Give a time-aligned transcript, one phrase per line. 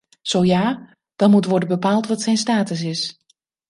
[0.21, 3.19] Zo ja, dan moet worden bepaald wat zijn status is.